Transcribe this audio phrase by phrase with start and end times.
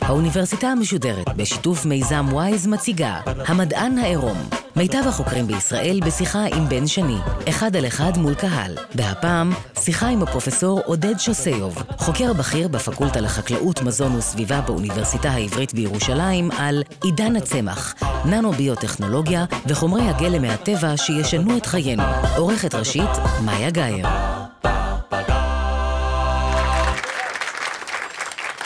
[0.00, 4.36] האוניברסיטה המשודרת בשיתוף מיזם וויז מציגה המדען העירום
[4.76, 7.16] מיטב החוקרים בישראל בשיחה עם בן שני,
[7.48, 8.76] אחד על אחד מול קהל.
[8.94, 16.50] והפעם, שיחה עם הפרופסור עודד שוסיוב, חוקר בכיר בפקולטה לחקלאות, מזון וסביבה באוניברסיטה העברית בירושלים,
[16.50, 22.02] על עידן הצמח, ננו-ביוטכנולוגיה וחומרי הגלם מהטבע שישנו את חיינו.
[22.36, 23.10] עורכת ראשית,
[23.44, 24.06] מאיה גאייר.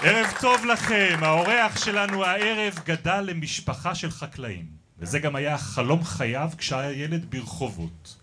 [0.03, 4.80] ערב טוב לכם, האורח שלנו הערב גדל למשפחה של חקלאים.
[5.01, 8.17] וזה גם היה חלום חייו כשהיה ילד ברחובות.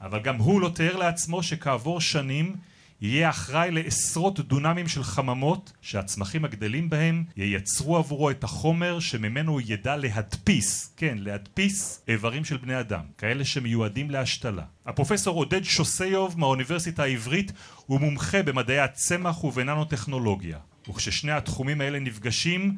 [0.00, 2.56] אבל גם הוא לא תיאר לעצמו שכעבור שנים
[3.00, 9.60] יהיה אחראי לעשרות דונמים של חממות שהצמחים הגדלים בהם ייצרו עבורו את החומר שממנו הוא
[9.64, 14.64] ידע להדפיס, כן, להדפיס איברים של בני אדם, כאלה שמיועדים להשתלה.
[14.86, 17.52] הפרופסור עודד שוסיוב מהאוניברסיטה העברית
[17.86, 20.58] הוא מומחה במדעי הצמח ובננו-טכנולוגיה.
[20.88, 22.76] וכששני התחומים האלה נפגשים,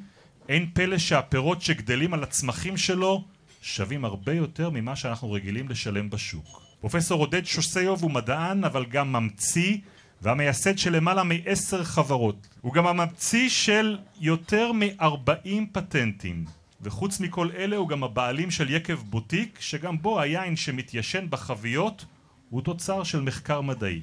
[0.48, 3.24] אין פלא שהפירות שגדלים על הצמחים שלו
[3.62, 6.62] שווים הרבה יותר ממה שאנחנו רגילים לשלם בשוק.
[6.80, 9.76] פרופסור עודד שוסיוב הוא מדען אבל גם ממציא
[10.22, 12.48] והמייסד של למעלה מעשר חברות.
[12.60, 16.44] הוא גם הממציא של יותר מ-40 פטנטים.
[16.82, 22.04] וחוץ מכל אלה הוא גם הבעלים של יקב בוטיק שגם בו היין שמתיישן בחביות
[22.50, 24.00] הוא תוצר של מחקר מדעי.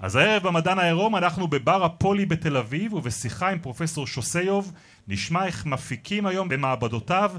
[0.00, 4.72] אז הערב במדען העירום אנחנו בבר הפולי בתל אביב ובשיחה עם פרופסור שוסיוב
[5.08, 7.32] נשמע איך מפיקים היום במעבדותיו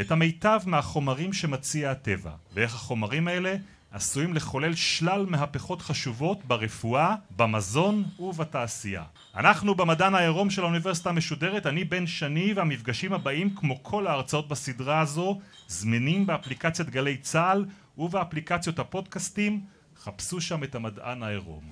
[0.00, 3.56] את המיטב מהחומרים שמציע הטבע, ואיך החומרים האלה
[3.90, 9.04] עשויים לחולל שלל מהפכות חשובות ברפואה, במזון ובתעשייה.
[9.36, 15.00] אנחנו במדען העירום של האוניברסיטה המשודרת, אני בן שני והמפגשים הבאים כמו כל ההרצאות בסדרה
[15.00, 17.64] הזו זמינים באפליקציית גלי צה"ל
[17.98, 19.60] ובאפליקציות הפודקאסטים,
[19.96, 21.64] חפשו שם את המדען העירום.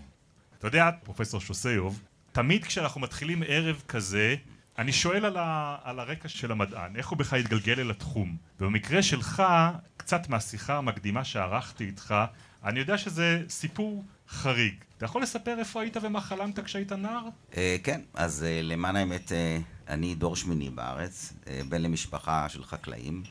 [0.59, 2.01] אתה יודע, פרופסור שוסיוב,
[2.33, 4.37] תמיד כשאנחנו מתחילים ערב כזה
[4.79, 8.37] אני שואל על, ה, על הרקע של המדען, איך הוא בכלל התגלגל אל התחום.
[8.61, 9.43] ובמקרה שלך,
[9.97, 12.15] קצת מהשיחה המקדימה שערכתי איתך,
[12.65, 14.75] אני יודע שזה סיפור חריג.
[14.97, 17.23] אתה יכול לספר איפה היית ומה חלמת כשהיית נער?
[17.57, 19.59] אה, כן, אז אה, למען האמת, אה,
[19.89, 21.33] אני דור שמיני בארץ,
[21.69, 23.23] בן למשפחה של חקלאים.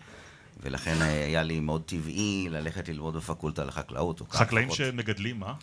[0.64, 4.22] ולכן היה לי מאוד טבעי ללכת ללמוד בפקולטה לחקלאות.
[4.30, 5.53] חקלאים שמגדלים מה?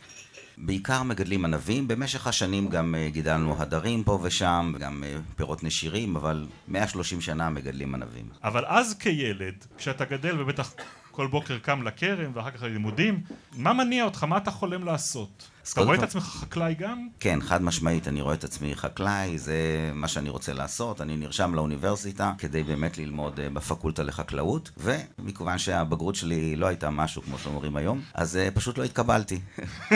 [0.59, 6.17] בעיקר מגדלים ענבים, במשך השנים גם אה, גידלנו הדרים פה ושם, גם אה, פירות נשירים,
[6.17, 8.29] אבל 130 שנה מגדלים ענבים.
[8.45, 10.75] אבל אז כילד, כשאתה גדל ובטח
[11.13, 13.21] כל בוקר קם לכרם ואחר כך ללימודים,
[13.57, 14.25] מה מניע אותך?
[14.25, 15.49] מה אתה חולם לעשות?
[15.73, 17.09] אתה רואה את עצמך חקלאי גם?
[17.21, 21.01] כן, חד משמעית, אני רואה את עצמי חקלאי, זה מה שאני רוצה לעשות.
[21.01, 27.23] אני נרשם לאוניברסיטה כדי באמת ללמוד אה, בפקולטה לחקלאות, ומכיוון שהבגרות שלי לא הייתה משהו
[27.23, 29.41] כמו שאומרים היום, אז פשוט לא התקבלתי.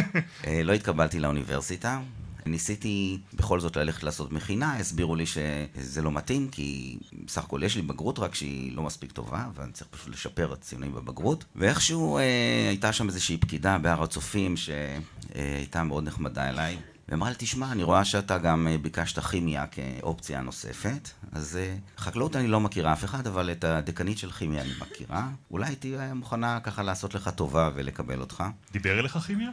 [0.64, 2.00] לא התקבלתי לאוניברסיטה,
[2.46, 7.76] ניסיתי בכל זאת ללכת לעשות מכינה, הסבירו לי שזה לא מתאים, כי בסך הכל יש
[7.76, 11.44] לי בגרות רק שהיא לא מספיק טובה, ואני צריך פשוט לשפר את הציונים בבגרות.
[11.56, 12.22] ואיכשהו אה,
[12.68, 16.76] הייתה שם איזושהי פקידה בהר הצופים שהייתה מאוד נחמדה אליי.
[17.08, 22.36] ואמרה לי, תשמע, אני רואה שאתה גם אה, ביקשת כימיה כאופציה נוספת, אז אה, חקלאות
[22.36, 25.28] אני לא מכירה אף אחד, אבל את הדקנית של כימיה אני מכירה.
[25.50, 28.44] אולי תהיה מוכנה ככה לעשות לך טובה ולקבל אותך.
[28.72, 29.50] דיבר אליך כימיה?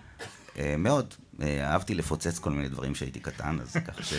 [0.57, 1.13] אה, מאוד.
[1.41, 4.01] אה, אהבתי לפוצץ כל מיני דברים כשהייתי קטן, אז ככה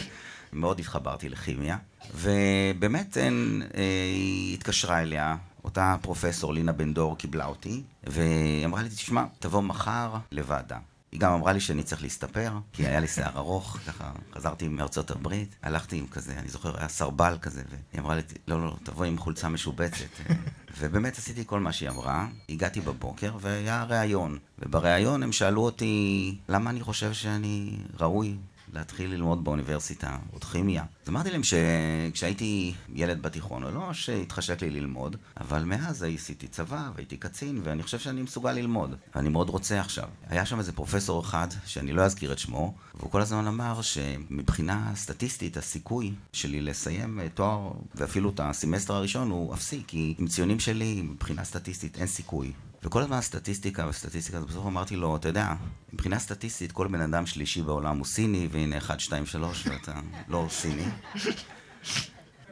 [0.52, 1.76] שמאוד התחברתי לכימיה.
[2.14, 3.28] ובאמת אה,
[3.74, 9.60] היא התקשרה אליה, אותה פרופסור לינה בן דור קיבלה אותי, והיא אמרה לי, תשמע, תבוא
[9.60, 10.78] מחר לוועדה.
[11.14, 15.10] היא גם אמרה לי שאני צריך להסתפר, כי היה לי שיער ארוך, ככה חזרתי מארצות
[15.10, 18.76] הברית, הלכתי עם כזה, אני זוכר, היה סרבל כזה, והיא אמרה לי, לא, לא, לא,
[18.82, 20.04] תבואי עם חולצה משובצת.
[20.78, 26.70] ובאמת עשיתי כל מה שהיא אמרה, הגעתי בבוקר והיה ראיון, ובריאיון הם שאלו אותי למה
[26.70, 28.36] אני חושב שאני ראוי
[28.74, 30.84] להתחיל ללמוד באוניברסיטה, עוד כימיה.
[31.02, 37.16] אז אמרתי להם שכשהייתי ילד בתיכון, לא שהתחשק לי ללמוד, אבל מאז עשיתי צבא והייתי
[37.16, 40.08] קצין, ואני חושב שאני מסוגל ללמוד, ואני מאוד רוצה עכשיו.
[40.28, 44.92] היה שם איזה פרופסור אחד, שאני לא אזכיר את שמו, והוא כל הזמן אמר שמבחינה
[44.94, 51.02] סטטיסטית הסיכוי שלי לסיים תואר, ואפילו את הסמסטר הראשון, הוא אפסי, כי עם ציונים שלי,
[51.02, 52.52] מבחינה סטטיסטית, אין סיכוי.
[52.84, 55.54] וכל הזמן סטטיסטיקה וסטטיסטיקה, בסוף אמרתי לו, אתה יודע,
[55.92, 59.92] מבחינה סטטיסטית כל בן אדם שלישי בעולם הוא סיני, והנה 1, 2, 3, ואתה
[60.28, 60.84] לא סיני.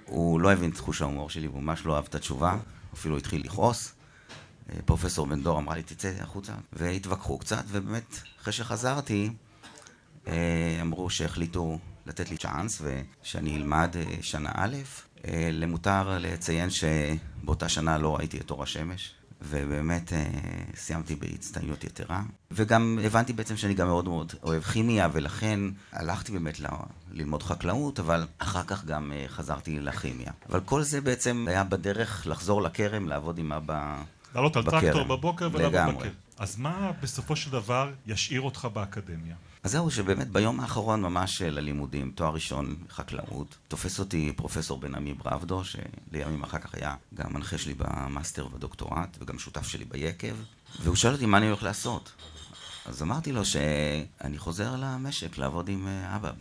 [0.06, 2.56] הוא לא הבין את תחוש ההומור שלי, הוא ממש לא אהב את התשובה,
[2.94, 3.92] אפילו התחיל לכעוס.
[4.70, 9.30] אה, פרופסור בן דור אמרה לי, תצא החוצה, והתווכחו קצת, ובאמת, אחרי שחזרתי,
[10.26, 14.76] אה, אמרו שהחליטו לתת לי צ'אנס, ושאני אלמד אה, שנה א'.
[15.52, 19.14] למותר לציין שבאותה שנה לא ראיתי את אור השמש,
[19.48, 20.24] ובאמת אה,
[20.76, 22.22] סיימתי בהצטיינות יתרה.
[22.50, 25.60] וגם הבנתי בעצם שאני גם מאוד מאוד אוהב כימיה, ולכן
[25.92, 26.66] הלכתי באמת ל...
[27.12, 30.32] ללמוד חקלאות, אבל אחר כך גם אה, חזרתי לכימיה.
[30.48, 34.02] אבל כל זה בעצם היה בדרך לחזור לכרם, לעבוד עם אבא
[34.34, 34.62] לעלות על.
[34.62, 35.94] טרקטור בבוקר ולעבוד.
[35.96, 36.10] בכרם.
[36.38, 39.34] אז מה בסופו של דבר ישאיר אותך באקדמיה?
[39.64, 44.94] אז זהו, שבאמת ביום האחרון ממש של הלימודים, תואר ראשון חקלאות, תופס אותי פרופסור בן
[44.94, 50.34] עמי ברבדו, שלימים אחר כך היה גם מנחה שלי במאסטר ובדוקטורט, וגם שותף שלי ביקב,
[50.82, 52.12] והוא שואל אותי מה אני הולך לעשות.
[52.86, 56.32] אז אמרתי לו שאני חוזר למשק לעבוד עם אה, אבא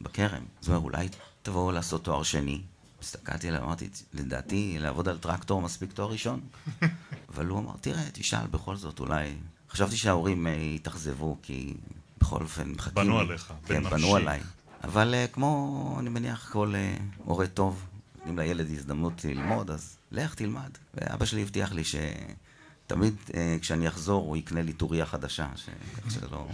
[0.00, 0.44] בכרם.
[0.62, 1.08] אז הוא אומר, אולי
[1.42, 2.60] תבואו לעשות תואר שני.
[3.02, 6.40] הסתכלתי עליו, אמרתי, לדעתי לעבוד על טרקטור מספיק תואר ראשון.
[7.34, 9.34] אבל הוא אמר, תראה, תשאל בכל זאת, אולי...
[9.70, 11.74] חשבתי שההורים אה, יתאכזבו, כי
[12.18, 12.94] בכל אופן מחכים...
[12.94, 13.26] בנו לי.
[13.28, 14.16] עליך, כן, בן בנו.
[14.16, 14.40] עליי.
[14.84, 17.86] אבל אה, כמו, אני מניח, כל אה, הורה טוב,
[18.16, 20.70] נותנים לילד הזדמנות ללמוד, אז לך תלמד.
[20.94, 25.68] ואבא שלי הבטיח לי שתמיד אה, כשאני אחזור הוא יקנה לי טוריה חדשה, ש...
[25.96, 26.48] כך שלא...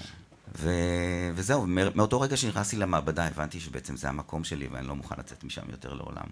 [0.58, 0.70] ו...
[1.34, 5.44] וזהו, מא- מאותו רגע שנכנסתי למעבדה הבנתי שבעצם זה המקום שלי ואני לא מוכן לצאת
[5.44, 6.26] משם יותר לעולם.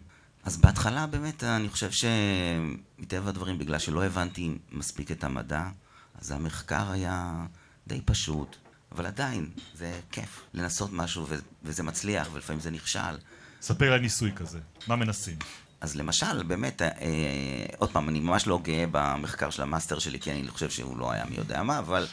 [0.44, 5.68] אז בהתחלה באמת אני חושב שמטבע הדברים, בגלל שלא הבנתי מספיק את המדע,
[6.14, 7.46] אז המחקר היה
[7.86, 8.56] די פשוט,
[8.92, 11.34] אבל עדיין זה כיף לנסות משהו ו...
[11.62, 13.18] וזה מצליח ולפעמים זה נכשל.
[13.62, 15.36] ספר על ניסוי כזה, מה מנסים?
[15.80, 16.88] אז למשל, באמת, אה,
[17.78, 21.12] עוד פעם, אני ממש לא גאה במחקר של המאסטר שלי, כי אני חושב שהוא לא
[21.12, 22.06] היה מי יודע מה, אבל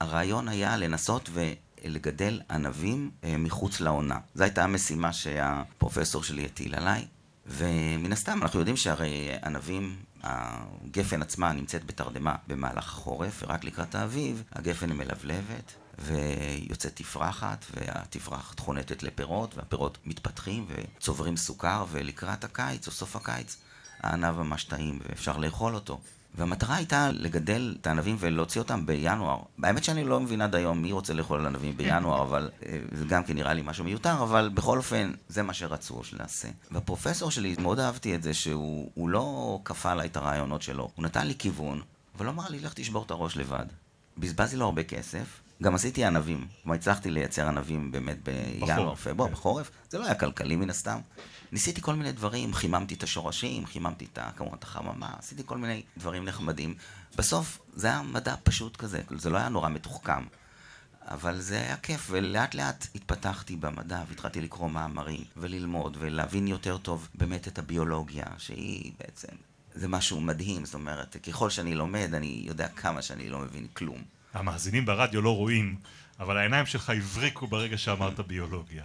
[0.00, 4.18] הרעיון היה לנסות ולגדל ענבים אה, מחוץ לעונה.
[4.34, 7.06] זו הייתה המשימה שהפרופסור שלי הטיל עליי,
[7.46, 14.42] ומן הסתם אנחנו יודעים שהרי ענבים, הגפן עצמה נמצאת בתרדמה במהלך החורף, ורק לקראת האביב
[14.52, 15.85] הגפן מלבלבת.
[15.98, 23.56] ויוצאת תפרחת, והתפרחת חונטת לפירות, והפירות מתפתחים וצוברים סוכר, ולקראת הקיץ או סוף הקיץ
[24.00, 26.00] הענב ממש טעים ואפשר לאכול אותו.
[26.36, 29.38] והמטרה הייתה לגדל את הענבים ולהוציא אותם בינואר.
[29.62, 33.24] האמת שאני לא מבין עד היום מי רוצה לאכול ענבים בינואר, אבל אה, זה גם
[33.24, 36.48] כן נראה לי משהו מיותר, אבל בכל אופן, זה מה שרצו שנעשה.
[36.70, 40.90] והפרופסור שלי, מאוד אהבתי את זה שהוא הוא לא כפה עליי את הרעיונות שלו.
[40.94, 41.80] הוא נתן לי כיוון,
[42.18, 43.66] אבל אמר לי, לך תשבור את הראש לבד.
[44.18, 45.40] בזבזתי לו הרבה כסף.
[45.62, 46.46] גם עשיתי ענבים.
[46.62, 49.34] כלומר, הצלחתי לייצר ענבים באמת בינואר, פברואר, כן.
[49.34, 49.70] בחורף.
[49.90, 50.98] זה לא היה כלכלי מן הסתם.
[51.52, 55.82] ניסיתי כל מיני דברים, חיממתי את השורשים, חיממתי את, כמובן את החממה, עשיתי כל מיני
[55.96, 56.74] דברים נחמדים.
[57.16, 60.24] בסוף זה היה מדע פשוט כזה, כאילו, זה לא היה נורא מתוחכם.
[61.08, 67.08] אבל זה היה כיף, ולאט לאט התפתחתי במדע, והתחלתי לקרוא מאמרים, וללמוד, ולהבין יותר טוב
[67.14, 69.32] באמת את הביולוגיה, שהיא בעצם,
[69.74, 74.02] זה משהו מדהים, זאת אומרת, ככל שאני לומד, אני יודע כמה שאני לא מבין כלום.
[74.36, 75.76] המאזינים ברדיו לא רואים,
[76.20, 78.84] אבל העיניים שלך הבריקו ברגע שאמרת ביולוגיה.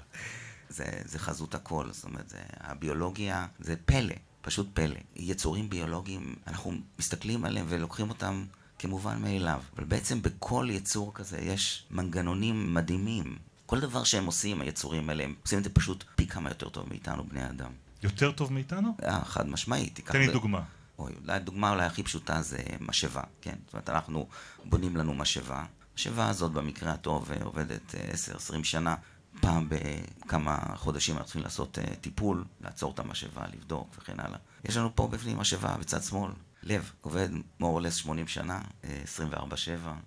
[0.70, 5.00] זה, זה חזות הכל, זאת אומרת, זה, הביולוגיה זה פלא, פשוט פלא.
[5.16, 8.46] יצורים ביולוגיים, אנחנו מסתכלים עליהם ולוקחים אותם
[8.80, 13.38] כמובן מאליו, אבל בעצם בכל יצור כזה יש מנגנונים מדהימים.
[13.66, 16.90] כל דבר שהם עושים, היצורים האלה, הם עושים את זה פשוט פי כמה יותר טוב
[16.90, 17.72] מאיתנו, בני אדם.
[18.04, 18.98] יותר טוב מאיתנו?
[19.04, 20.00] אה, חד משמעית.
[20.06, 20.62] תן לי ב- דוגמה.
[21.02, 23.56] אוי, אולי הדוגמה אולי הכי פשוטה זה משאבה, כן?
[23.66, 24.28] זאת אומרת, אנחנו
[24.66, 25.66] בונים לנו משאבה.
[25.92, 28.12] המשאבה הזאת במקרה הטוב אה, עובדת אה,
[28.60, 28.96] 10-20 שנה.
[29.40, 34.38] פעם בכמה חודשים אנחנו צריכים לעשות אה, טיפול, לעצור את המשאבה, לבדוק וכן הלאה.
[34.64, 36.32] יש לנו פה בפנים משאבה בצד שמאל.
[36.64, 37.30] לב, עובד
[37.62, 39.04] more or less 80 שנה, אה,
[39.38, 39.48] 24-7,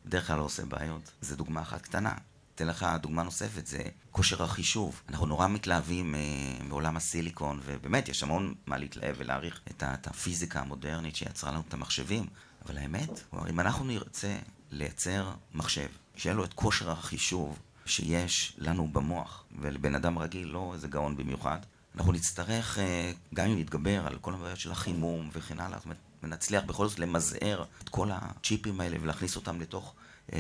[0.07, 1.13] בדרך כלל לא עושה בעיות.
[1.21, 2.13] זו דוגמה אחת קטנה.
[2.55, 5.03] אתן לך דוגמה נוספת, זה כושר החישוב.
[5.09, 6.21] אנחנו נורא מתלהבים אה,
[6.65, 11.75] מעולם הסיליקון, ובאמת, יש המון מה להתלהב ולהעריך את, את הפיזיקה המודרנית שיצרה לנו את
[11.75, 12.27] המחשבים.
[12.67, 14.37] אבל האמת, כלומר, אם אנחנו נרצה
[14.71, 20.89] לייצר מחשב, שיהיה לו את כושר החישוב שיש לנו במוח, ולבן אדם רגיל, לא איזה
[20.89, 21.59] גאון במיוחד,
[21.97, 25.99] אנחנו נצטרך, אה, גם אם נתגבר על כל הבעיות של החימום וכן הלאה, זאת אומרת,
[26.23, 29.95] ונצליח בכל זאת למזער את כל הצ'יפים האלה ולהכניס אותם לתוך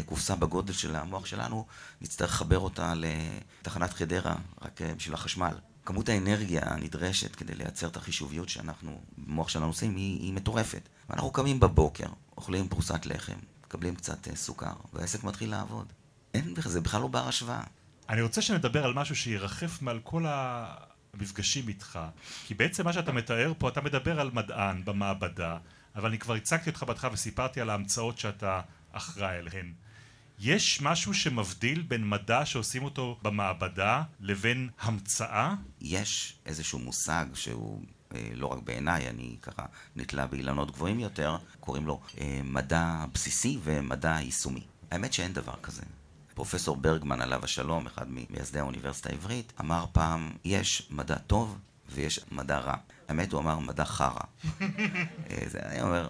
[0.07, 1.67] קופסה בגודל של המוח שלנו,
[2.01, 5.55] נצטרך לחבר אותה לתחנת חדרה, רק אה, בשביל החשמל.
[5.85, 10.89] כמות האנרגיה הנדרשת כדי לייצר את החישוביות שאנחנו, במוח שלנו עושים, היא, היא מטורפת.
[11.11, 13.37] ואנחנו קמים בבוקר, אוכלים פרוסת לחם,
[13.67, 15.93] מקבלים קצת אה, סוכר, והעסק מתחיל לעבוד.
[16.35, 17.63] אין, זה בכלל לא בר השוואה.
[18.09, 21.99] אני רוצה שנדבר על משהו שירחף מעל כל המפגשים איתך.
[22.47, 25.57] כי בעצם מה שאתה מתאר פה, אתה מדבר על מדען במעבדה,
[25.97, 28.61] אבל אני כבר הצגתי אותך בהתחלה וסיפרתי על ההמצאות שאתה
[28.97, 29.73] אחראי אליהן.
[30.39, 35.55] יש משהו שמבדיל בין מדע שעושים אותו במעבדה לבין המצאה?
[35.81, 37.83] יש איזשהו מושג שהוא
[38.15, 43.59] אה, לא רק בעיניי, אני ככה נתלה באילנות גבוהים יותר, קוראים לו אה, מדע בסיסי
[43.63, 44.65] ומדע יישומי.
[44.91, 45.83] האמת שאין דבר כזה.
[46.35, 51.59] פרופסור ברגמן, עליו השלום, אחד ממייסדי האוניברסיטה העברית, אמר פעם, יש מדע טוב
[51.89, 52.77] ויש מדע רע.
[53.09, 54.11] האמת, הוא אמר מדע חרא.
[54.61, 56.09] אה, זה, אני אומר,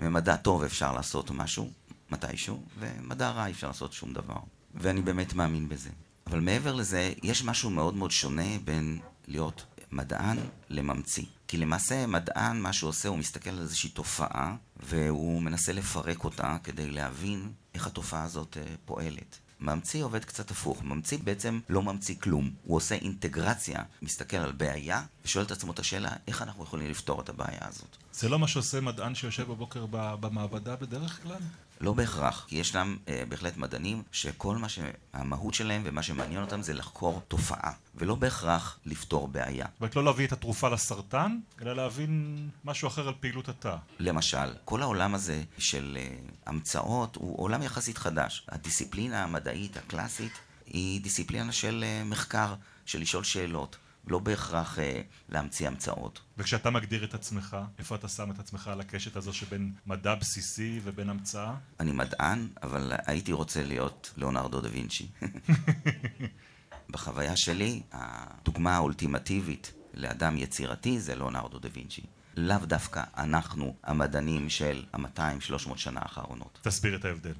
[0.00, 1.70] ממדע טוב אפשר לעשות משהו,
[2.10, 4.38] מתישהו, ומדע רע אי אפשר לעשות שום דבר.
[4.74, 5.90] ואני באמת מאמין בזה.
[6.26, 8.98] אבל מעבר לזה, יש משהו מאוד מאוד שונה בין
[9.28, 10.38] להיות מדען
[10.70, 11.24] לממציא.
[11.48, 16.56] כי למעשה מדען, מה שהוא עושה, הוא מסתכל על איזושהי תופעה, והוא מנסה לפרק אותה
[16.64, 19.38] כדי להבין איך התופעה הזאת אה, פועלת.
[19.60, 25.02] ממציא עובד קצת הפוך, ממציא בעצם לא ממציא כלום, הוא עושה אינטגרציה, מסתכל על בעיה
[25.24, 27.96] ושואל את עצמו את השאלה איך אנחנו יכולים לפתור את הבעיה הזאת.
[28.12, 31.40] זה לא מה שעושה מדען שיושב בבוקר במעבדה בדרך כלל?
[31.80, 36.74] לא בהכרח, כי ישנם אה, בהחלט מדענים שכל מה שהמהות שלהם ומה שמעניין אותם זה
[36.74, 39.66] לחקור תופעה, ולא בהכרח לפתור בעיה.
[39.72, 43.76] זאת אומרת, לא להביא את התרופה לסרטן, אלא להבין משהו אחר על פעילות התא.
[43.98, 46.16] למשל, כל העולם הזה של אה,
[46.46, 48.46] המצאות הוא עולם יחסית חדש.
[48.48, 50.32] הדיסציפלינה המדעית הקלאסית
[50.66, 52.54] היא דיסציפלינה של אה, מחקר,
[52.86, 53.76] של לשאול שאלות.
[54.06, 56.20] לא בהכרח אה, להמציא המצאות.
[56.38, 60.80] וכשאתה מגדיר את עצמך, איפה אתה שם את עצמך על הקשת הזו שבין מדע בסיסי
[60.84, 61.54] ובין המצאה?
[61.80, 65.08] אני מדען, אבל הייתי רוצה להיות ליאונרדו דה וינצ'י.
[66.90, 72.02] בחוויה שלי, הדוגמה האולטימטיבית לאדם יצירתי זה ליאונרדו דה וינצ'י.
[72.36, 76.58] לאו דווקא אנחנו המדענים של ה-200-300 שנה האחרונות.
[76.62, 77.34] תסביר את ההבדל.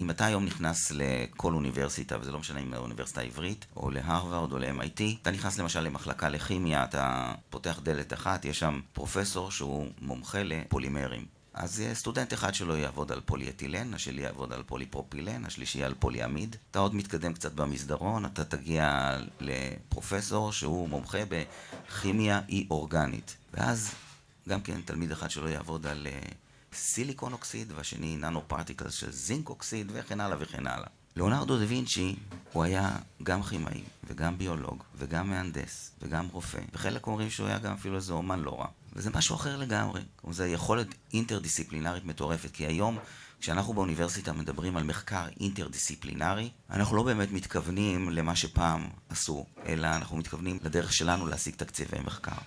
[0.00, 4.58] אם אתה היום נכנס לכל אוניברסיטה, וזה לא משנה אם לאוניברסיטה העברית, או להרווארד, או
[4.58, 10.42] ל-MIT, אתה נכנס למשל למחלקה לכימיה, אתה פותח דלת אחת, יש שם פרופסור שהוא מומחה
[10.42, 11.24] לפולימרים.
[11.54, 16.56] אז סטודנט אחד שלו יעבוד על פוליאטילן, השני יעבוד על פוליפרופילן, השלישי על פוליאמיד.
[16.70, 23.36] אתה עוד מתקדם קצת במסדרון, אתה תגיע לפרופסור שהוא מומחה בכימיה אי אורגנית.
[23.54, 23.94] ואז
[24.48, 26.20] גם כן תלמיד אחד שלו יעבוד על אה,
[26.72, 30.86] silicon oxide, והשני nano particle של zinc oxide, וכן הלאה וכן הלאה.
[31.16, 32.16] ליאונרדו דה וינצ'י
[32.52, 37.72] הוא היה גם כימאי, וגם ביולוג, וגם מהנדס, וגם רופא, וחלק אומרים שהוא היה גם
[37.72, 38.66] אפילו איזה אומן לא רע.
[38.92, 40.00] וזה משהו אחר לגמרי.
[40.30, 42.98] זו יכולת אינטרדיסציפלינרית מטורפת, כי היום
[43.40, 50.16] כשאנחנו באוניברסיטה מדברים על מחקר אינטרדיסציפלינרי, אנחנו לא באמת מתכוונים למה שפעם עשו, אלא אנחנו
[50.16, 52.38] מתכוונים לדרך שלנו להשיג תקציבי מחקר.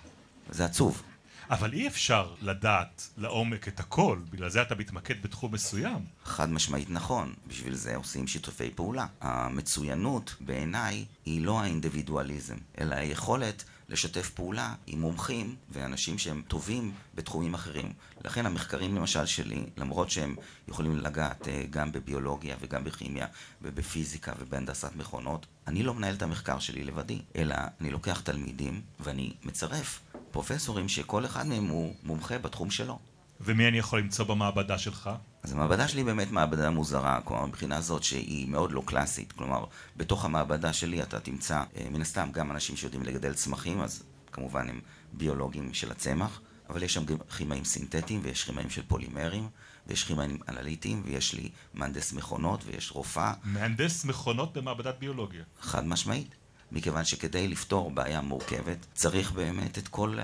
[0.50, 1.02] זה עצוב.
[1.50, 6.04] אבל אי אפשר לדעת לעומק את הכל, בגלל זה אתה מתמקד בתחום מסוים.
[6.24, 9.06] חד משמעית נכון, בשביל זה עושים שיתופי פעולה.
[9.20, 17.54] המצוינות בעיניי היא לא האינדיבידואליזם, אלא היכולת לשתף פעולה עם מומחים ואנשים שהם טובים בתחומים
[17.54, 17.92] אחרים.
[18.24, 20.36] לכן המחקרים למשל שלי, למרות שהם
[20.68, 23.26] יכולים לגעת אה, גם בביולוגיה וגם בכימיה
[23.62, 29.32] ובפיזיקה ובהנדסת מכונות, אני לא מנהל את המחקר שלי לבדי, אלא אני לוקח תלמידים ואני
[29.42, 30.00] מצרף
[30.34, 32.98] פרופסורים שכל אחד מהם הוא מומחה בתחום שלו.
[33.40, 35.10] ומי אני יכול למצוא במעבדה שלך?
[35.42, 39.64] אז המעבדה שלי באמת מעבדה מוזרה, כלומר מבחינה זאת שהיא מאוד לא קלאסית, כלומר
[39.96, 44.68] בתוך המעבדה שלי אתה תמצא אה, מן הסתם גם אנשים שיודעים לגדל צמחים, אז כמובן
[44.68, 44.80] הם
[45.12, 49.48] ביולוגים של הצמח, אבל יש שם גם כימאים סינתטיים ויש כימאים של פולימרים
[49.86, 53.32] ויש כימאים אנליטיים ויש לי מהנדס מכונות ויש רופאה.
[53.44, 55.44] מהנדס מכונות במעבדת ביולוגיה.
[55.60, 56.34] חד משמעית.
[56.74, 60.18] מכיוון שכדי לפתור בעיה מורכבת, צריך באמת את כל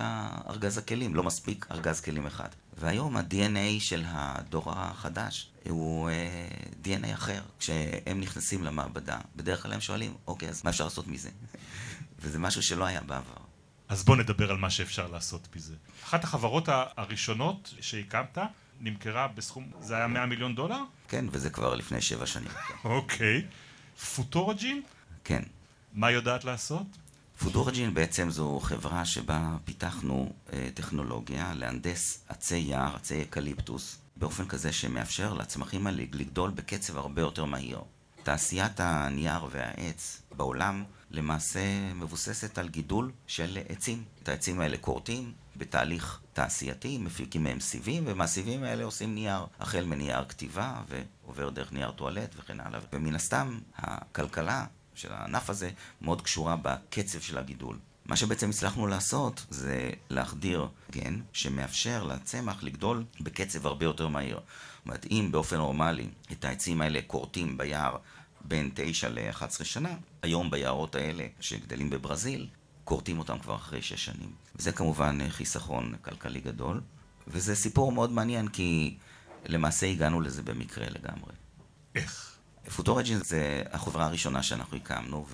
[0.49, 2.49] ארגז הכלים, לא מספיק ארגז כלים אחד.
[2.78, 7.42] והיום ה-DNA של הדור החדש הוא uh, אה, DNA אחר.
[7.59, 11.30] כשהם נכנסים למעבדה, בדרך כלל הם שואלים, אוקיי, אז מה אפשר לעשות מזה?
[12.21, 13.42] וזה משהו שלא היה בעבר.
[13.88, 15.75] אז בוא נדבר על מה שאפשר לעשות מזה.
[16.04, 18.38] אחת החברות הראשונות שהקמת
[18.80, 20.83] נמכרה בסכום, זה היה 100 מיליון דולר?
[21.09, 22.50] כן, וזה כבר לפני שבע שנים.
[22.85, 23.47] אוקיי.
[24.14, 24.82] FuturaGene?
[25.25, 25.42] כן.
[25.92, 26.87] מה יודעת לעשות?
[27.38, 34.73] FuturaGene בעצם זו חברה שבה פיתחנו אה, טכנולוגיה להנדס עצי יער, עצי אקליפטוס, באופן כזה
[34.73, 37.80] שמאפשר לצמחים האלה לגדול בקצב הרבה יותר מהיר.
[38.23, 44.04] תעשיית הנייר והעץ בעולם למעשה מבוססת על גידול של עצים.
[44.23, 50.25] את העצים האלה כורתים בתהליך תעשייתי, מפיקים מהם סיבים, ומהסיבים האלה עושים נייר, החל מנייר
[50.25, 52.80] כתיבה ועובר דרך נייר טואלט וכן הלאה.
[52.92, 55.70] ומן הסתם, הכלכלה של הענף הזה
[56.02, 57.78] מאוד קשורה בקצב של הגידול.
[58.06, 64.37] מה שבעצם הצלחנו לעשות זה להחדיר גן שמאפשר לצמח לגדול בקצב הרבה יותר מהיר.
[64.37, 67.97] זאת אומרת, אם באופן נורמלי את העצים האלה כורתים ביער
[68.40, 72.49] בין 9 ל-11 שנה, היום ביערות האלה שגדלים בברזיל,
[72.85, 74.32] כורתים אותם כבר אחרי 6 שנים.
[74.56, 76.80] וזה כמובן חיסכון כלכלי גדול,
[77.26, 78.97] וזה סיפור מאוד מעניין כי
[79.47, 81.32] למעשה הגענו לזה במקרה לגמרי.
[81.94, 82.37] איך?
[82.76, 85.26] פוטורג'ין זה החברה הראשונה שאנחנו הקמנו,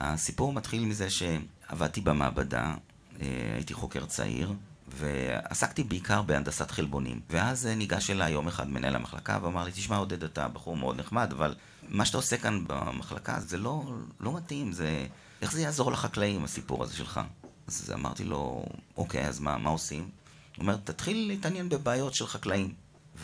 [0.00, 2.74] והסיפור מתחיל מזה שעבדתי במעבדה,
[3.20, 4.52] אה, הייתי חוקר צעיר,
[4.88, 7.20] ועסקתי בעיקר בהנדסת חלבונים.
[7.30, 11.32] ואז ניגש אליי יום אחד מנהל המחלקה ואמר לי, תשמע עודד, אתה בחור מאוד נחמד,
[11.32, 11.54] אבל
[11.88, 13.84] מה שאתה עושה כאן במחלקה זה לא,
[14.20, 15.06] לא מתאים, זה...
[15.42, 17.20] איך זה יעזור לחקלאים, הסיפור הזה שלך?
[17.66, 20.02] אז אמרתי לו, אוקיי, אז מה, מה עושים?
[20.02, 22.74] הוא אומר, תתחיל להתעניין בבעיות של חקלאים.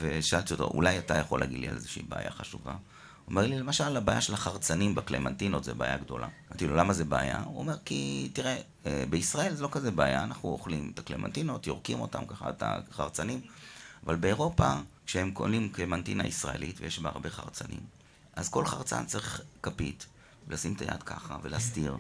[0.00, 2.74] ושאלתי אותו, אולי אתה יכול להגיד לי על איזושהי בעיה חשובה?
[3.32, 6.28] אומר לי, למשל, הבעיה של החרצנים בקלמנטינות זה בעיה גדולה.
[6.48, 7.42] אמרתי לו, למה זה בעיה?
[7.44, 12.00] הוא אומר, כי תראה, אה, בישראל זה לא כזה בעיה, אנחנו אוכלים את הקלמנטינות, יורקים
[12.00, 13.40] אותם ככה, את החרצנים,
[14.06, 14.74] אבל באירופה,
[15.06, 17.80] כשהם קונים קלמנטינה ישראלית, ויש בה הרבה חרצנים,
[18.36, 20.06] אז כל חרצן צריך כפית,
[20.48, 21.96] ולשים את היד ככה, ולהסתיר,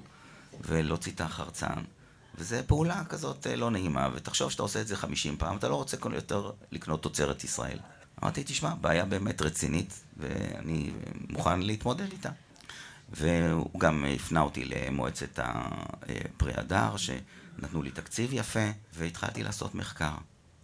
[0.60, 1.82] ולהוציא את החרצן.
[2.34, 5.74] וזו פעולה כזאת אה, לא נעימה, ותחשוב שאתה עושה את זה 50 פעם, אתה לא
[5.74, 7.78] רוצה יותר לקנות תוצרת ישראל.
[8.22, 10.90] אמרתי, תשמע, בעיה באמת רצינית, ואני
[11.28, 12.30] מוכן להתמודד איתה.
[13.08, 20.12] והוא גם הפנה אותי למועצת הפרי הדר, שנתנו לי תקציב יפה, והתחלתי לעשות מחקר.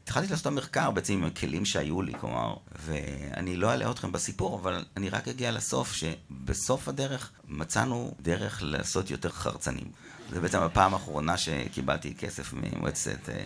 [0.04, 4.84] התחלתי לעשות מחקר בעצם עם הכלים שהיו לי, כלומר, ואני לא אעלה אתכם בסיפור, אבל
[4.96, 9.92] אני רק אגיע לסוף, שבסוף הדרך מצאנו דרך לעשות יותר חרצנים.
[10.30, 13.44] זה בעצם הפעם האחרונה שקיבלתי כסף ממועצת אה,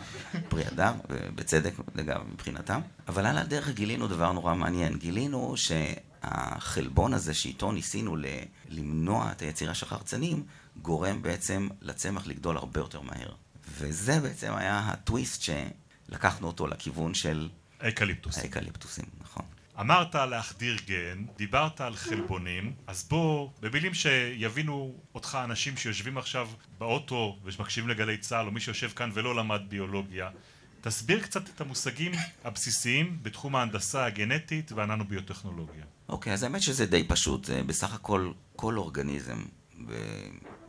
[0.48, 2.80] פרי אדם, ובצדק, לגמרי, מבחינתם.
[3.08, 4.98] אבל על הדרך גילינו דבר נורא מעניין.
[4.98, 8.16] גילינו שהחלבון הזה שאיתו ניסינו
[8.68, 10.44] למנוע את היצירה של חרצנים,
[10.82, 13.32] גורם בעצם לצמח לגדול הרבה יותר מהר.
[13.78, 17.48] וזה בעצם היה הטוויסט שלקחנו אותו לכיוון של...
[17.80, 18.42] האקליפטוסים.
[18.42, 19.04] האקליפטוסים,
[19.80, 26.48] אמרת להחדיר גן, דיברת על חלבונים, אז בוא, במילים שיבינו אותך אנשים שיושבים עכשיו
[26.78, 30.30] באוטו ומקשיבים לגלי צה"ל, או מי שיושב כאן ולא למד ביולוגיה,
[30.80, 32.12] תסביר קצת את המושגים
[32.44, 35.84] הבסיסיים בתחום ההנדסה הגנטית והננו-ביוטכנולוגיה.
[36.08, 37.50] אוקיי, okay, אז האמת שזה די פשוט.
[37.66, 39.42] בסך הכל, כל אורגניזם,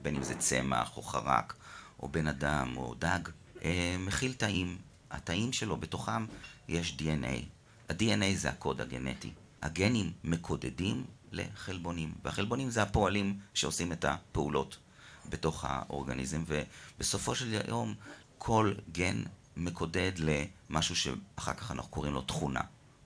[0.02, 1.56] בין אם זה צמח או חרק,
[2.00, 3.20] או בן אדם או דג,
[3.64, 4.78] אה, מכיל תאים.
[5.14, 6.26] התאים שלו, בתוכם
[6.68, 7.53] יש DNA.
[8.02, 9.32] ה-DNA זה הקוד הגנטי.
[9.62, 14.78] הגנים מקודדים לחלבונים, והחלבונים זה הפועלים שעושים את הפעולות
[15.30, 17.94] בתוך האורגניזם, ובסופו של יום
[18.38, 19.24] כל גן
[19.58, 22.62] מקודד למשהו שאחר כך אנחנו קוראים לו תכונה,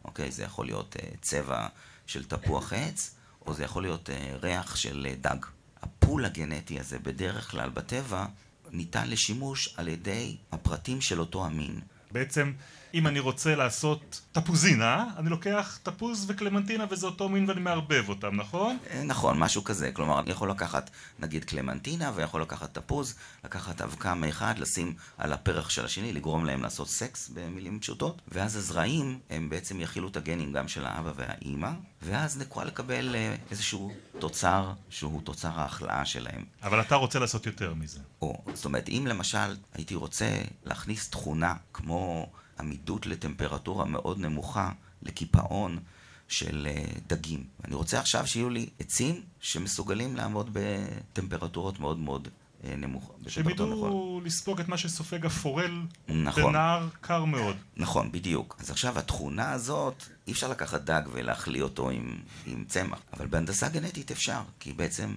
[0.06, 0.32] אוקיי?
[0.32, 1.68] זה יכול להיות uh, צבע
[2.06, 3.16] של תפוח עץ,
[3.46, 4.14] או זה יכול להיות uh,
[4.44, 5.46] ריח של uh, דג.
[5.82, 8.26] הפול הגנטי הזה בדרך כלל בטבע
[8.72, 11.80] ניתן לשימוש על ידי הפרטים של אותו המין.
[12.12, 12.54] בעצם
[12.98, 18.36] אם אני רוצה לעשות תפוזינה, אני לוקח תפוז וקלמנטינה וזה אותו מין ואני מערבב אותם,
[18.36, 18.78] נכון?
[18.92, 19.92] אה, נכון, משהו כזה.
[19.92, 25.70] כלומר, אני יכול לקחת נגיד קלמנטינה ויכול לקחת תפוז, לקחת אבקה מאחד, לשים על הפרח
[25.70, 30.54] של השני, לגרום להם לעשות סקס במילים פשוטות, ואז הזרעים הם בעצם יכילו את הגנים
[30.54, 36.46] גם של האבא והאימא, ואז נקרא לקבל אה, איזשהו תוצר שהוא תוצר ההחלאה שלהם.
[36.64, 38.00] אבל אתה רוצה לעשות יותר מזה.
[38.22, 42.28] או, זאת אומרת, אם למשל הייתי רוצה להכניס תכונה כמו...
[42.60, 44.72] עמידות לטמפרטורה מאוד נמוכה,
[45.04, 45.80] לקיפאון
[46.28, 47.44] של אה, דגים.
[47.66, 52.28] אני רוצה עכשיו שיהיו לי עצים שמסוגלים לעמוד בטמפרטורות מאוד מאוד
[52.64, 53.16] אה, נמוכות.
[53.28, 56.44] שהם ידעו לספוג את מה שסופג הפורל נכון.
[56.44, 57.56] בנהר קר מאוד.
[57.78, 58.58] נכון, בדיוק.
[58.60, 63.70] אז עכשיו התכונה הזאת, אי אפשר לקחת דג ולהחליא אותו עם, עם צמח, אבל בהנדסה
[63.70, 65.16] גנטית אפשר, כי בעצם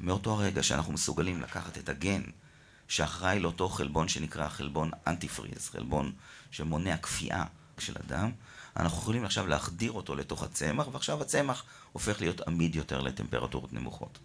[0.00, 2.22] מאותו הרגע שאנחנו מסוגלים לקחת את הגן
[2.88, 6.12] שאחראי לאותו חלבון שנקרא חלבון אנטיפריז, חלבון
[6.52, 7.44] שמונע כפייה
[7.78, 8.30] של אדם,
[8.76, 14.18] אנחנו יכולים עכשיו להחדיר אותו לתוך הצמח, ועכשיו הצמח הופך להיות עמיד יותר לטמפרטורות נמוכות.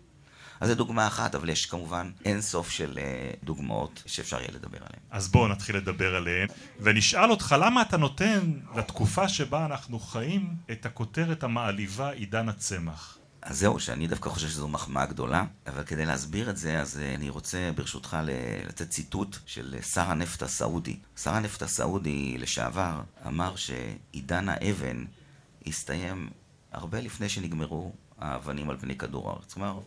[0.60, 4.78] אז זו דוגמה אחת, אבל יש כמובן אין סוף של uh, דוגמאות שאפשר יהיה לדבר
[4.78, 5.02] עליהן.
[5.12, 6.48] אז בואו נתחיל לדבר עליהן,
[6.80, 13.17] ונשאל אותך למה אתה נותן לתקופה שבה אנחנו חיים את הכותרת המעליבה עידן הצמח.
[13.48, 17.16] אז זהו, שאני דווקא חושב שזו מחמאה גדולה, אבל כדי להסביר את זה, אז אה,
[17.16, 18.18] אני רוצה ברשותך
[18.68, 21.00] לתת ציטוט של שר הנפט הסעודי.
[21.18, 25.06] שר הנפט הסעודי לשעבר אמר שעידן האבן
[25.68, 26.30] הסתיים
[26.72, 29.54] הרבה לפני שנגמרו האבנים על פני כדור הארץ.
[29.54, 29.80] כלומר,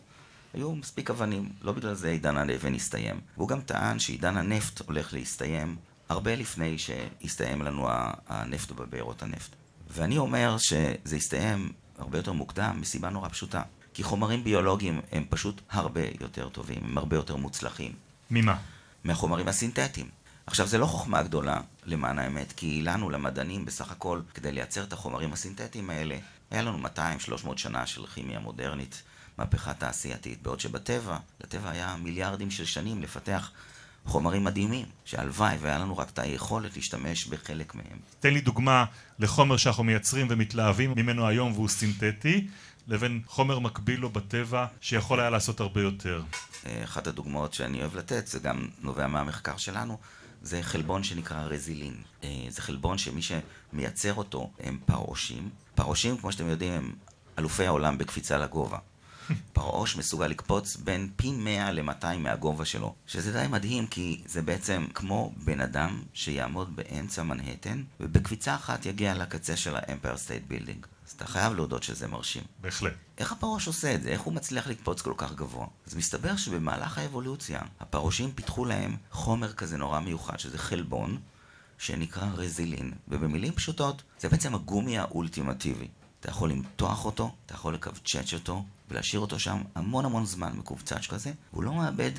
[0.53, 3.21] היו מספיק אבנים, לא בגלל זה עידן האבן הסתיים.
[3.37, 5.75] והוא גם טען שעידן הנפט הולך להסתיים
[6.09, 7.87] הרבה לפני שהסתיים לנו
[8.27, 9.55] הנפט בבארות הנפט.
[9.89, 11.71] ואני אומר שזה הסתיים
[12.01, 13.61] הרבה יותר מוקדם, מסיבה נורא פשוטה.
[13.93, 17.91] כי חומרים ביולוגיים הם פשוט הרבה יותר טובים, הם הרבה יותר מוצלחים.
[18.31, 18.57] ממה?
[19.03, 20.09] מהחומרים הסינתטיים.
[20.45, 24.93] עכשיו, זה לא חוכמה גדולה, למען האמת, כי לנו, למדענים, בסך הכל, כדי לייצר את
[24.93, 26.17] החומרים הסינתטיים האלה,
[26.51, 29.03] היה לנו 200-300 שנה של כימיה מודרנית,
[29.37, 33.51] מהפכה תעשייתית, בעוד שבטבע, לטבע היה מיליארדים של שנים לפתח
[34.05, 37.97] חומרים מדהימים, שהלוואי והיה לנו רק את היכולת להשתמש בחלק מהם.
[38.19, 38.85] תן לי דוגמה
[39.19, 42.47] לחומר שאנחנו מייצרים ומתלהבים ממנו היום והוא סינתטי,
[42.87, 46.23] לבין חומר מקביל לו בטבע שיכול היה לעשות הרבה יותר.
[46.65, 49.97] אה, אחת הדוגמאות שאני אוהב לתת, זה גם נובע מהמחקר שלנו,
[50.41, 51.95] זה חלבון שנקרא רזילין.
[52.23, 55.49] אה, זה חלבון שמי שמייצר אותו הם פרעושים.
[55.75, 56.93] פרעושים, כמו שאתם יודעים, הם
[57.39, 58.77] אלופי העולם בקפיצה לגובה.
[59.53, 64.85] פרעוש מסוגל לקפוץ בין פי 100 ל-200 מהגובה שלו, שזה די מדהים כי זה בעצם
[64.93, 70.85] כמו בן אדם שיעמוד באמצע מנהטן ובקפיצה אחת יגיע לקצה של ה Empire State Building.
[71.07, 72.43] אז אתה חייב להודות שזה מרשים.
[72.61, 72.93] בהחלט.
[73.17, 74.09] איך הפרעוש עושה את זה?
[74.09, 75.67] איך הוא מצליח לקפוץ כל כך גבוה?
[75.87, 81.17] אז מסתבר שבמהלך האבולוציה, הפרעושים פיתחו להם חומר כזה נורא מיוחד, שזה חלבון,
[81.77, 85.87] שנקרא רזילין, ובמילים פשוטות, זה בעצם הגומי האולטימטיבי.
[86.19, 91.07] אתה יכול למתוח אותו, אתה יכול לקבצ'ץ' אותו, ולהשאיר אותו שם המון המון זמן מקובצ'ץ'
[91.07, 92.11] כזה, והוא לא מאבד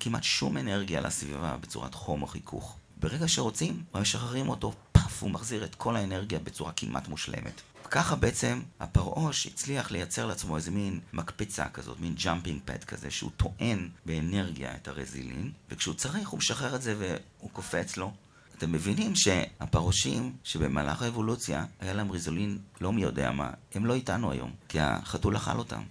[0.00, 2.76] כמעט שום אנרגיה לסביבה בצורת חום או חיכוך.
[2.96, 7.60] ברגע שרוצים, משחררים אותו, פאף, הוא מחזיר את כל האנרגיה בצורה כמעט מושלמת.
[7.90, 13.30] ככה בעצם הפרעוש הצליח לייצר לעצמו איזה מין מקפצה כזאת, מין jumping pad כזה, שהוא
[13.36, 18.12] טוען באנרגיה את הרזילין, וכשהוא צריך הוא משחרר את זה והוא קופץ לו.
[18.58, 24.30] אתם מבינים שהפרעושים שבמהלך האבולוציה היה להם ריזולין לא מי יודע מה, הם לא איתנו
[24.30, 25.82] היום, כי החתול אכל אותם.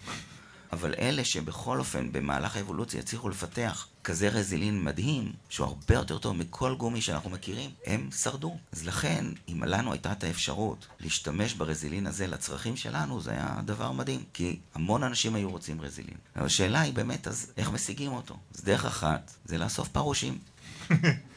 [0.71, 6.37] אבל אלה שבכל אופן במהלך האבולוציה הצליחו לפתח כזה רזילין מדהים, שהוא הרבה יותר טוב
[6.37, 8.57] מכל גומי שאנחנו מכירים, הם שרדו.
[8.71, 13.91] אז לכן, אם לנו הייתה את האפשרות להשתמש ברזילין הזה לצרכים שלנו, זה היה דבר
[13.91, 14.23] מדהים.
[14.33, 16.17] כי המון אנשים היו רוצים רזילין.
[16.35, 18.37] אבל השאלה היא באמת, אז איך משיגים אותו?
[18.55, 20.37] אז דרך אחת, זה לאסוף פרושים.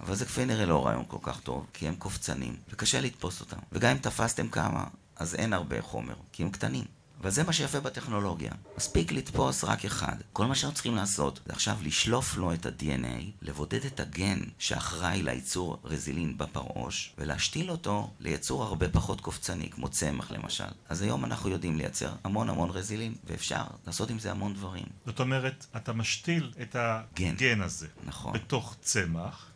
[0.00, 3.58] אבל זה כפי נראה לא רעיון כל כך טוב, כי הם קופצנים, וקשה לתפוס אותם.
[3.72, 4.84] וגם אם תפסתם כמה,
[5.16, 6.84] אז אין הרבה חומר, כי הם קטנים.
[7.20, 8.52] אבל זה מה שיפה בטכנולוגיה.
[8.76, 10.16] מספיק לתפוס רק אחד.
[10.32, 15.22] כל מה שאנחנו צריכים לעשות זה עכשיו לשלוף לו את ה-DNA, לבודד את הגן שאחראי
[15.22, 20.64] לייצור רזילין בפרעוש, ולהשתיל אותו ליצור הרבה פחות קופצני, כמו צמח למשל.
[20.88, 24.86] אז היום אנחנו יודעים לייצר המון המון רזילין, ואפשר לעשות עם זה המון דברים.
[25.06, 27.62] זאת אומרת, אתה משתיל את הגן גן.
[27.62, 28.32] הזה נכון.
[28.32, 29.50] בתוך צמח.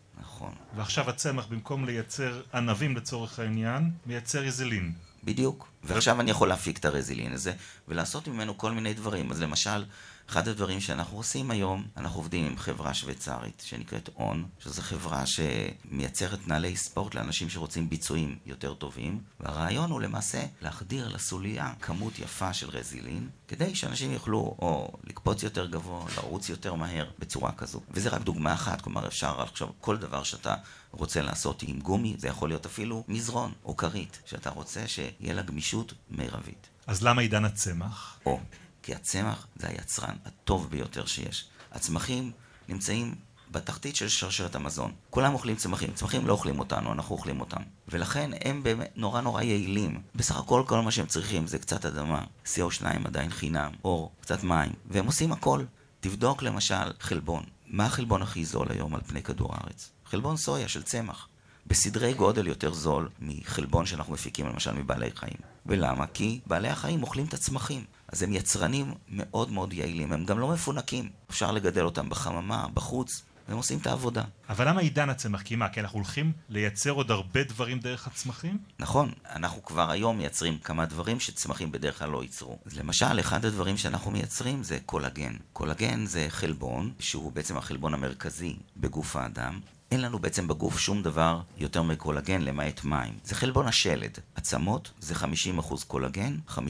[0.77, 4.93] ועכשיו הצמח, במקום לייצר ענבים לצורך העניין, מייצר רזילין.
[5.25, 5.69] בדיוק.
[5.85, 7.53] ועכשיו אני יכול להפיק את הרזילין הזה
[7.89, 9.31] ולעשות ממנו כל מיני דברים.
[9.31, 9.85] אז למשל,
[10.29, 16.49] אחד הדברים שאנחנו עושים היום, אנחנו עובדים עם חברה שוויצרית שנקראת און, שזו חברה שמייצרת
[16.49, 22.71] נעלי ספורט לאנשים שרוצים ביצועים יותר טובים, והרעיון הוא למעשה להחדיר לסוליה כמות יפה של
[22.71, 27.81] רזילין, כדי שאנשים יוכלו או לקפוץ יותר גבוה, לרוץ יותר מהר, בצורה כזו.
[27.91, 30.55] וזה רק דוגמה אחת, כלומר אפשר עכשיו כל דבר שאתה
[30.91, 35.43] רוצה לעשות עם גומי, זה יכול להיות אפילו מזרון או כרית, שאתה רוצה שיהיה לה
[35.43, 36.69] גמישות מרבית.
[36.87, 38.19] אז למה עידן הצמח?
[38.27, 38.41] או,
[38.83, 41.49] כי הצמח זה היצרן הטוב ביותר שיש.
[41.73, 42.33] הצמחים
[42.69, 43.15] נמצאים
[43.51, 44.93] בתחתית של שרשרת המזון.
[45.11, 47.61] כולם אוכלים צמחים, צמחים לא אוכלים אותנו, אנחנו אוכלים אותם.
[47.89, 50.03] ולכן הם באמת נורא נורא יעילים.
[50.15, 54.73] בסך הכל כל מה שהם צריכים זה קצת אדמה, CO2 עדיין חינם, אור, קצת מים,
[54.91, 55.65] והם עושים הכל.
[56.01, 57.45] תבדוק למשל חלבון.
[57.67, 59.91] מה החלבון הכי זול היום על פני כדור הארץ?
[60.07, 61.29] חלבון סויה של צמח.
[61.67, 65.37] בסדרי גודל יותר זול מחלבון שאנחנו מפיקים למשל מבעלי חיים.
[65.67, 66.07] ולמה?
[66.07, 67.85] כי בעלי החיים אוכלים את הצמחים.
[68.13, 71.11] אז הם יצרנים מאוד מאוד יעילים, הם גם לא מפונקים.
[71.31, 74.23] אפשר לגדל אותם בחממה, בחוץ, והם עושים את העבודה.
[74.49, 75.43] אבל למה עידן הצמח?
[75.43, 78.59] כי מה, כי אנחנו הולכים לייצר עוד הרבה דברים דרך הצמחים?
[78.79, 82.59] נכון, אנחנו כבר היום מייצרים כמה דברים שצמחים בדרך כלל לא ייצרו.
[82.67, 85.33] אז למשל, אחד הדברים שאנחנו מייצרים זה קולגן.
[85.53, 89.61] קולגן זה חלבון, שהוא בעצם החלבון המרכזי בגוף האדם.
[89.93, 93.19] אין לנו בעצם בגוף שום דבר יותר מקולגן למעט מים.
[93.25, 94.19] זה חלבון השלד.
[94.35, 96.61] עצמות זה 50% קולגן, 50%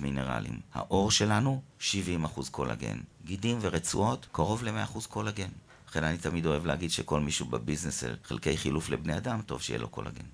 [0.00, 0.60] מינרלים.
[0.74, 1.84] העור שלנו, 70%
[2.50, 2.98] קולגן.
[3.24, 5.48] גידים ורצועות, קרוב ל-100% קולגן.
[5.96, 9.88] לכן אני תמיד אוהב להגיד שאם מישהו בביזנס חלקי חילוף לבני אדם, טוב שיהיה לו
[9.88, 10.24] קולגן.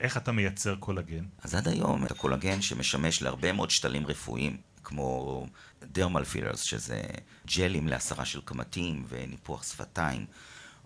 [0.00, 1.24] איך אתה מייצר קולגן?
[1.42, 5.46] אז עד היום את הקולגן שמשמש להרבה מאוד שתלים רפואיים, כמו
[5.82, 7.02] dermal fillers, שזה
[7.56, 10.26] ג'לים להסרה של קמטים וניפוח שפתיים,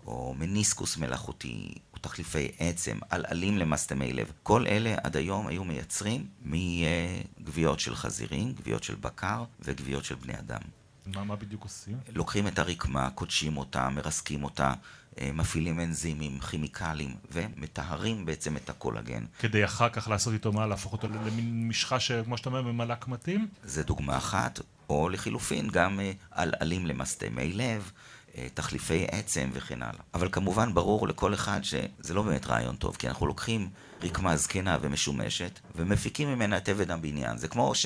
[0.05, 4.31] או מניסקוס מלאכותי, או תחליפי עצם, עלעלים למסתמי לב.
[4.43, 10.39] כל אלה עד היום היו מייצרים מגוויות של חזירים, גוויות של בקר וגוויות של בני
[10.39, 10.61] אדם.
[11.05, 11.97] מה, מה בדיוק עושים?
[12.15, 14.73] לוקחים את הרקמה, קודשים אותה, מרסקים אותה,
[15.19, 19.25] אה, מפעילים אנזימים, כימיקלים, ומטהרים בעצם את הקולגן.
[19.39, 20.67] כדי אחר כך לעשות איתו מה?
[20.67, 23.47] להפוך אותו למין משחה שכמו שאתה אומר, ממלא קמטים?
[23.63, 24.59] זה דוגמה אחת,
[24.89, 27.91] או לחילופין גם אה, עלעלים למסתמי לב,
[28.37, 30.01] אה, תחליפי עצם וכן הלאה.
[30.13, 33.69] אבל כמובן ברור לכל אחד שזה לא באמת רעיון טוב, כי אנחנו לוקחים
[34.03, 37.37] רקמה זקנה ומשומשת, ומפיקים ממנה את אבן הבניין.
[37.37, 37.85] זה כמו ש...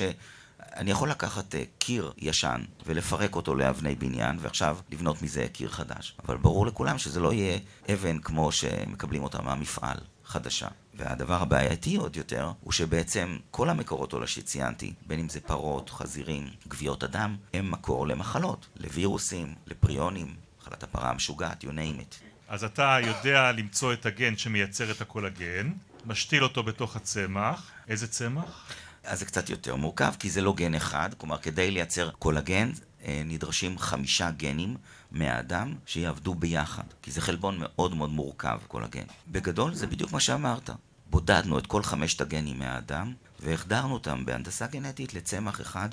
[0.76, 6.16] אני יכול לקחת uh, קיר ישן ולפרק אותו לאבני בניין, ועכשיו לבנות מזה קיר חדש.
[6.26, 7.58] אבל ברור לכולם שזה לא יהיה
[7.92, 10.68] אבן כמו שמקבלים אותה מהמפעל, חדשה.
[10.94, 16.46] והדבר הבעייתי עוד יותר, הוא שבעצם כל המקורות עולה שציינתי, בין אם זה פרות, חזירים,
[16.66, 22.14] גוויות אדם, הם מקור למחלות, לווירוסים, לפריונים, מחלת הפרה המשוגעת, you name it.
[22.48, 25.72] אז אתה יודע למצוא את הגן שמייצר את הקולגן,
[26.06, 27.70] משתיל אותו בתוך הצמח.
[27.88, 28.72] איזה צמח?
[29.04, 32.70] אז זה קצת יותר מורכב, כי זה לא גן אחד, כלומר כדי לייצר קולגן
[33.04, 34.76] אה, נדרשים חמישה גנים
[35.10, 39.04] מהאדם שיעבדו ביחד, כי זה חלבון מאוד מאוד מורכב, קולגן.
[39.28, 40.70] בגדול זה בדיוק מה שאמרת.
[41.10, 45.88] בודדנו את כל חמשת הגנים מהאדם והחדרנו אותם בהנדסה גנטית לצמח אחד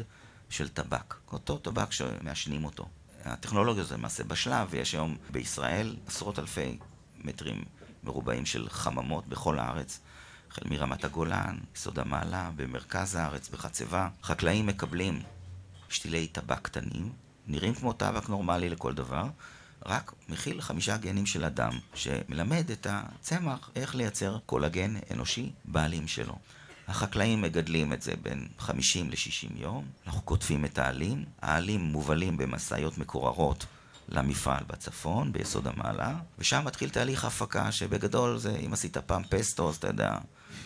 [0.49, 1.15] של טבק.
[1.31, 2.87] אותו טבק שמעשנים אותו.
[3.25, 6.77] הטכנולוגיה הזו למעשה בשלב, ויש היום בישראל עשרות אלפי
[7.23, 7.63] מטרים
[8.03, 9.99] מרובעים של חממות בכל הארץ,
[10.51, 14.09] החל מרמת הגולן, יסוד המעלה, במרכז הארץ, בחצבה.
[14.23, 15.21] חקלאים מקבלים
[15.89, 17.11] שתילי טבק קטנים,
[17.47, 19.25] נראים כמו טבק נורמלי לכל דבר,
[19.85, 26.35] רק מכיל חמישה גנים של אדם, שמלמד את הצמח איך לייצר קולגן אנושי בעלים שלו.
[26.87, 32.97] החקלאים מגדלים את זה בין 50 ל-60 יום, אנחנו קוטפים את העלים, העלים מובלים במשאיות
[32.97, 33.65] מקוררות
[34.09, 39.75] למפעל בצפון, ביסוד המעלה, ושם מתחיל תהליך הפקה שבגדול זה, אם עשית פעם פסטו, אז
[39.75, 40.17] אתה יודע,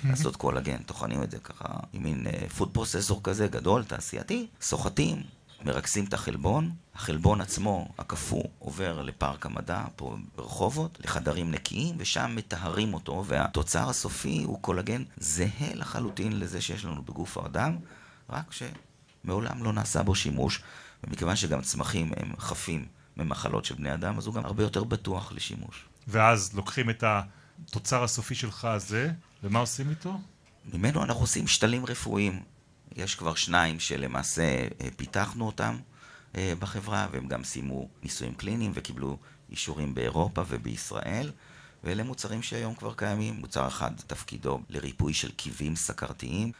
[0.04, 5.24] לעשות קולגן, טוחנים את זה ככה עם מין food אה, processor כזה גדול, תעשייתי, סוחטים,
[5.66, 12.94] מרכזים את החלבון, החלבון עצמו, הקפוא, עובר לפארק המדע פה ברחובות, לחדרים נקיים, ושם מטהרים
[12.94, 17.78] אותו, והתוצר הסופי הוא קולגן זהה לחלוטין לזה שיש לנו בגוף האדם,
[18.30, 20.62] רק שמעולם לא נעשה בו שימוש,
[21.04, 22.86] ומכיוון שגם צמחים הם חפים
[23.18, 25.86] ממחלות של בני אדם, אז הוא גם הרבה יותר בטוח לשימוש.
[26.08, 29.12] ואז לוקחים את התוצר הסופי שלך הזה,
[29.46, 30.20] ומה עושים איתו?
[30.74, 32.44] ממנו אנחנו עושים שתלים רפואיים.
[32.96, 34.44] יש כבר שניים שלמעשה
[34.82, 35.78] אה, פיתחנו אותם
[36.36, 39.18] אה, בחברה, והם גם סיימו ניסויים קליניים וקיבלו
[39.52, 41.32] אישורים באירופה ובישראל,
[41.84, 43.36] ואלה מוצרים שהיום כבר קיימים.
[43.36, 46.52] מוצר אחד תפקידו לריפוי של קיבים סכרתיים,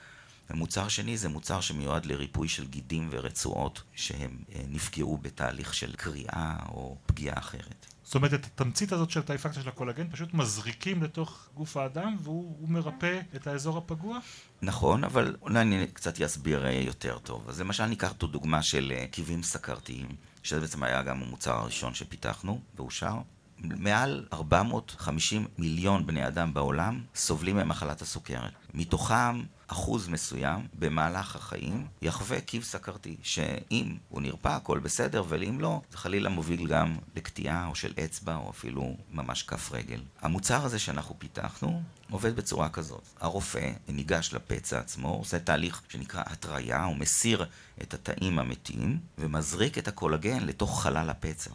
[0.50, 6.56] ומוצר שני זה מוצר שמיועד לריפוי של גידים ורצועות שהם אה, נפגעו בתהליך של קריאה
[6.70, 7.95] או פגיעה אחרת.
[8.06, 12.70] זאת אומרת, את התמצית הזאת של האפקט של הקולגן פשוט מזריקים לתוך גוף האדם והוא
[12.70, 14.20] מרפא את האזור הפגוע?
[14.62, 17.50] נכון, אבל אולי אני קצת אסביר אה, יותר טוב.
[17.50, 20.08] אז למשל ניקח את הדוגמה של אה, קיבים סכרתיים,
[20.44, 23.16] שזה בעצם היה גם המוצר הראשון שפיתחנו ואושר.
[23.60, 28.52] מעל 450 מיליון בני אדם בעולם סובלים ממחלת הסוכרת.
[28.74, 35.82] מתוכם אחוז מסוים במהלך החיים יחווה קיב סכרתי, שאם הוא נרפא הכל בסדר, ואם לא,
[35.92, 40.02] זה חלילה מוביל גם לקטיעה או של אצבע או אפילו ממש כף רגל.
[40.22, 43.04] המוצר הזה שאנחנו פיתחנו עובד בצורה כזאת.
[43.20, 47.46] הרופא ניגש לפצע עצמו, עושה תהליך שנקרא התריה, הוא מסיר
[47.82, 51.52] את התאים המתים ומזריק את הקולגן לתוך חלל הפצע.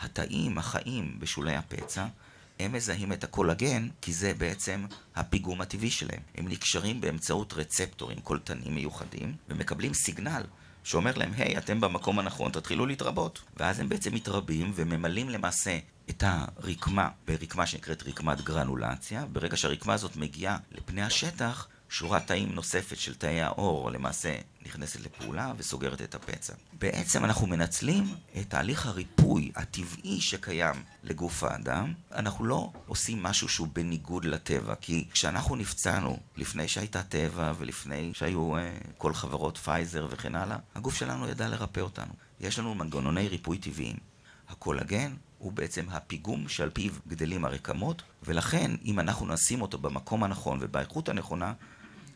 [0.00, 2.06] התאים החיים בשולי הפצע
[2.64, 6.20] הם מזהים את הקולגן, כי זה בעצם הפיגום הטבעי שלהם.
[6.34, 10.42] הם נקשרים באמצעות רצפטורים קולטנים מיוחדים, ומקבלים סיגנל
[10.84, 13.42] שאומר להם, היי, hey, אתם במקום הנכון, תתחילו להתרבות.
[13.56, 15.78] ואז הם בעצם מתרבים וממלאים למעשה
[16.10, 19.26] את הרקמה ברקמה שנקראת רקמת גרנולציה.
[19.26, 24.34] ברגע שהרקמה הזאת מגיעה לפני השטח, שורת תאים נוספת של תאי העור למעשה
[24.66, 26.52] נכנסת לפעולה וסוגרת את הפצע.
[26.72, 31.92] בעצם אנחנו מנצלים את תהליך הריפוי הטבעי שקיים לגוף האדם.
[32.12, 38.56] אנחנו לא עושים משהו שהוא בניגוד לטבע, כי כשאנחנו נפצענו, לפני שהייתה טבע ולפני שהיו
[38.56, 38.60] uh,
[38.98, 42.12] כל חברות פייזר וכן הלאה, הגוף שלנו ידע לרפא אותנו.
[42.40, 43.96] יש לנו מנגנוני ריפוי טבעיים.
[44.48, 50.58] הקולגן הוא בעצם הפיגום שעל פיו גדלים הרקמות, ולכן אם אנחנו נשים אותו במקום הנכון
[50.60, 51.52] ובאיכות הנכונה,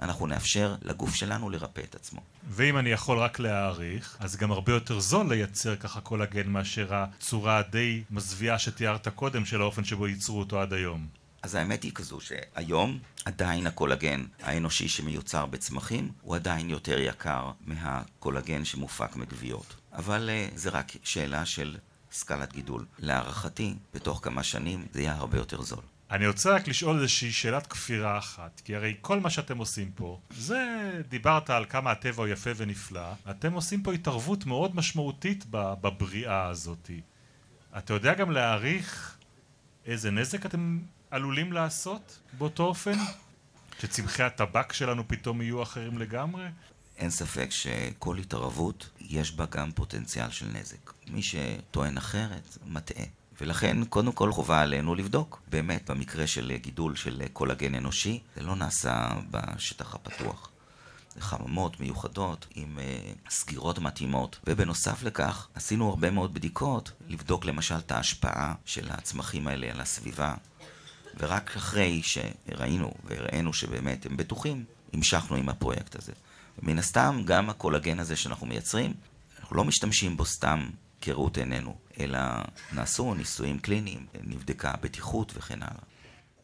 [0.01, 2.21] אנחנו נאפשר לגוף שלנו לרפא את עצמו.
[2.49, 7.59] ואם אני יכול רק להעריך, אז גם הרבה יותר זול לייצר ככה קולגן מאשר הצורה
[7.59, 11.07] הדי מזוויעה שתיארת קודם של האופן שבו ייצרו אותו עד היום.
[11.43, 18.65] אז האמת היא כזו שהיום עדיין הקולגן האנושי שמיוצר בצמחים הוא עדיין יותר יקר מהקולגן
[18.65, 19.75] שמופק מגוויות.
[19.93, 21.77] אבל uh, זה רק שאלה של
[22.13, 22.85] סקלת גידול.
[22.99, 25.83] להערכתי, בתוך כמה שנים זה יהיה הרבה יותר זול.
[26.11, 30.21] אני רוצה רק לשאול איזושהי שאלת כפירה אחת, כי הרי כל מה שאתם עושים פה,
[30.31, 36.47] זה דיברת על כמה הטבע הוא יפה ונפלא, אתם עושים פה התערבות מאוד משמעותית בבריאה
[36.47, 36.90] הזאת.
[37.79, 39.16] אתה יודע גם להעריך
[39.87, 40.79] איזה נזק אתם
[41.11, 42.99] עלולים לעשות באותו אופן?
[43.81, 46.47] שצמחי הטבק שלנו פתאום יהיו אחרים לגמרי?
[46.97, 50.92] אין ספק שכל התערבות יש בה גם פוטנציאל של נזק.
[51.11, 53.05] מי שטוען אחרת, מטעה.
[53.40, 55.42] ולכן קודם כל חובה עלינו לבדוק.
[55.49, 60.51] באמת, במקרה של גידול של קולגן אנושי, זה לא נעשה בשטח הפתוח.
[61.20, 64.38] חממות מיוחדות עם uh, סגירות מתאימות.
[64.46, 70.35] ובנוסף לכך, עשינו הרבה מאוד בדיקות לבדוק למשל את ההשפעה של הצמחים האלה על הסביבה.
[71.18, 76.12] ורק אחרי שראינו והראינו שבאמת הם בטוחים, המשכנו עם הפרויקט הזה.
[76.59, 78.94] ומן הסתם, גם הקולגן הזה שאנחנו מייצרים,
[79.40, 80.68] אנחנו לא משתמשים בו סתם
[81.07, 82.19] כראות עינינו, אלא
[82.73, 85.83] נעשו ניסויים קליניים, נבדקה הבטיחות וכן הלאה.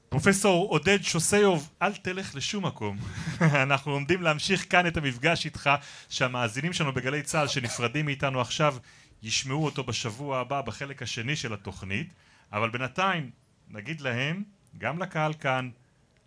[0.08, 2.98] פרופסור עודד שוסיוב, אל תלך לשום מקום.
[3.64, 5.70] אנחנו עומדים להמשיך כאן את המפגש איתך,
[6.08, 8.76] שהמאזינים שלנו בגלי צה"ל שנפרדים מאיתנו עכשיו
[9.22, 12.12] ישמעו אותו בשבוע הבא בחלק השני של התוכנית,
[12.52, 13.30] אבל בינתיים
[13.68, 14.42] נגיד להם,
[14.78, 15.70] גם לקהל כאן,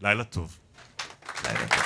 [0.01, 0.59] לילה טוב.
[1.43, 1.85] לילה טוב.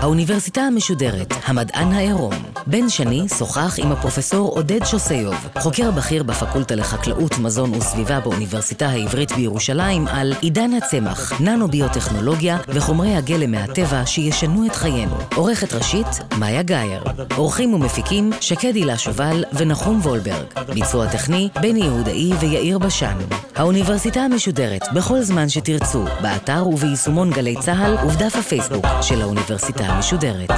[0.00, 2.32] האוניברסיטה המשודרת, המדען העירום.
[2.66, 9.32] בן שני שוחח עם הפרופסור עודד שוסיוב, חוקר בכיר בפקולטה לחקלאות, מזון וסביבה באוניברסיטה העברית
[9.32, 15.16] בירושלים, על עידן הצמח, ננו-ביוטכנולוגיה וחומרי הגלם מהטבע שישנו את חיינו.
[15.34, 16.06] עורכת ראשית,
[16.38, 17.02] מאיה גאייר.
[17.36, 20.46] עורכים ומפיקים, שקד הילה שובל ונחום וולברג.
[20.74, 23.16] ביצוע טכני, בני יהודאי ויאיר בשן.
[23.56, 30.50] האוניברסיטה המשודרת, בכל זמן שתרצו, באתר וביישומון גלי צה"ל ובדף הפייסבוק של האוניברסיטה המשודרת.